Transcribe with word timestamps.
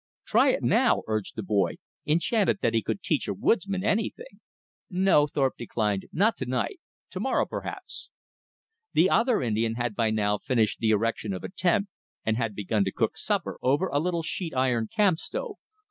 "Try 0.25 0.49
it 0.49 0.63
now!" 0.63 1.03
urged 1.05 1.35
the 1.35 1.43
boy, 1.43 1.75
enchanted 2.07 2.57
that 2.63 2.73
he 2.73 2.81
could 2.81 3.03
teach 3.03 3.27
a 3.27 3.35
woodsman 3.35 3.83
anything. 3.83 4.39
"No," 4.89 5.27
Thorpe 5.27 5.57
declined, 5.59 6.05
"not 6.11 6.35
to 6.37 6.47
night, 6.47 6.79
to 7.11 7.19
morrow 7.19 7.45
perhaps." 7.45 8.09
The 8.93 9.11
other 9.11 9.43
Indian 9.43 9.75
had 9.75 9.93
by 9.95 10.09
now 10.09 10.39
finished 10.39 10.79
the 10.79 10.89
erection 10.89 11.33
of 11.33 11.43
a 11.43 11.49
tent, 11.51 11.87
and 12.25 12.35
had 12.35 12.55
begun 12.55 12.83
to 12.85 12.91
cook 12.91 13.15
supper 13.15 13.59
over 13.61 13.89
a 13.89 13.99
little 13.99 14.23
sheet 14.23 14.55
iron 14.55 14.87
camp 14.87 15.19
stove. 15.19 15.57